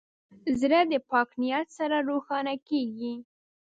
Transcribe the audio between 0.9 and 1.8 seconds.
د پاک نیت